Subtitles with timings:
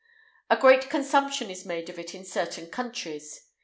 [0.49, 3.45] A great consumption is made of it in certain countries.